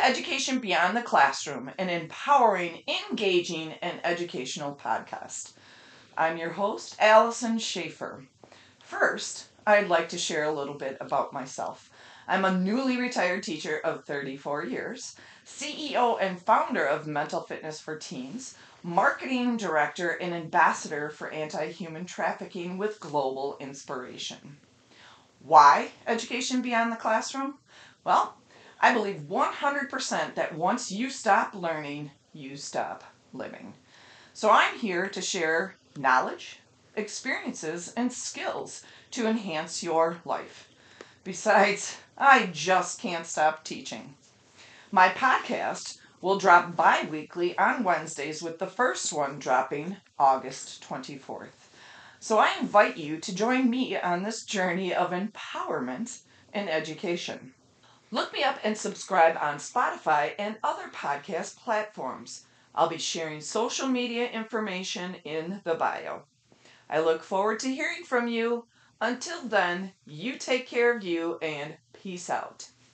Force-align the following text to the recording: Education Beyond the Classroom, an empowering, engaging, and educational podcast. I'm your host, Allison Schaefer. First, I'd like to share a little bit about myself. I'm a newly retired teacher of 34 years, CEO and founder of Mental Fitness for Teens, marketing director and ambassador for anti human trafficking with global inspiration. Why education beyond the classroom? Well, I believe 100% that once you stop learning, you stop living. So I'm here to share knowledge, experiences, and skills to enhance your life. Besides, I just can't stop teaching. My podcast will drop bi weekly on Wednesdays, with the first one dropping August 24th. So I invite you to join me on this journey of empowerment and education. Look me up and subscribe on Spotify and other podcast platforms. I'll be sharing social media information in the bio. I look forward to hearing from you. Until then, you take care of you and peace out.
Education 0.00 0.60
Beyond 0.60 0.96
the 0.96 1.02
Classroom, 1.02 1.72
an 1.76 1.88
empowering, 1.88 2.82
engaging, 3.10 3.72
and 3.82 3.98
educational 4.04 4.74
podcast. 4.76 5.52
I'm 6.16 6.36
your 6.36 6.50
host, 6.50 6.94
Allison 7.00 7.58
Schaefer. 7.58 8.26
First, 8.78 9.48
I'd 9.66 9.88
like 9.88 10.08
to 10.10 10.18
share 10.18 10.44
a 10.44 10.52
little 10.52 10.74
bit 10.74 10.96
about 11.00 11.32
myself. 11.32 11.90
I'm 12.28 12.44
a 12.44 12.56
newly 12.56 12.96
retired 12.96 13.42
teacher 13.42 13.78
of 13.78 14.04
34 14.04 14.66
years, 14.66 15.16
CEO 15.44 16.16
and 16.20 16.40
founder 16.40 16.84
of 16.84 17.08
Mental 17.08 17.40
Fitness 17.40 17.80
for 17.80 17.96
Teens, 17.96 18.56
marketing 18.84 19.56
director 19.56 20.10
and 20.10 20.32
ambassador 20.32 21.10
for 21.10 21.30
anti 21.30 21.72
human 21.72 22.04
trafficking 22.04 22.78
with 22.78 23.00
global 23.00 23.56
inspiration. 23.58 24.58
Why 25.40 25.90
education 26.06 26.62
beyond 26.62 26.92
the 26.92 26.96
classroom? 26.96 27.54
Well, 28.04 28.36
I 28.82 28.94
believe 28.94 29.26
100% 29.28 30.34
that 30.34 30.54
once 30.54 30.90
you 30.90 31.10
stop 31.10 31.54
learning, 31.54 32.12
you 32.32 32.56
stop 32.56 33.04
living. 33.32 33.74
So 34.32 34.48
I'm 34.50 34.78
here 34.78 35.06
to 35.08 35.20
share 35.20 35.76
knowledge, 35.98 36.60
experiences, 36.96 37.92
and 37.94 38.10
skills 38.10 38.82
to 39.10 39.26
enhance 39.26 39.82
your 39.82 40.16
life. 40.24 40.68
Besides, 41.24 41.98
I 42.16 42.46
just 42.46 43.00
can't 43.00 43.26
stop 43.26 43.64
teaching. 43.64 44.14
My 44.90 45.10
podcast 45.10 45.98
will 46.22 46.38
drop 46.38 46.74
bi 46.74 47.06
weekly 47.10 47.56
on 47.58 47.84
Wednesdays, 47.84 48.42
with 48.42 48.58
the 48.58 48.66
first 48.66 49.12
one 49.12 49.38
dropping 49.38 49.96
August 50.18 50.82
24th. 50.88 51.68
So 52.18 52.38
I 52.38 52.54
invite 52.60 52.96
you 52.96 53.18
to 53.18 53.34
join 53.34 53.68
me 53.68 53.98
on 53.98 54.22
this 54.22 54.44
journey 54.44 54.94
of 54.94 55.10
empowerment 55.10 56.20
and 56.52 56.68
education. 56.68 57.52
Look 58.12 58.32
me 58.32 58.42
up 58.42 58.58
and 58.64 58.76
subscribe 58.76 59.36
on 59.40 59.58
Spotify 59.58 60.32
and 60.36 60.56
other 60.64 60.88
podcast 60.88 61.56
platforms. 61.56 62.44
I'll 62.74 62.88
be 62.88 62.98
sharing 62.98 63.40
social 63.40 63.86
media 63.86 64.28
information 64.28 65.14
in 65.24 65.60
the 65.62 65.76
bio. 65.76 66.22
I 66.88 66.98
look 66.98 67.22
forward 67.22 67.60
to 67.60 67.72
hearing 67.72 68.02
from 68.02 68.26
you. 68.26 68.66
Until 69.00 69.42
then, 69.42 69.92
you 70.06 70.38
take 70.38 70.66
care 70.66 70.96
of 70.96 71.04
you 71.04 71.38
and 71.40 71.76
peace 71.92 72.28
out. 72.28 72.68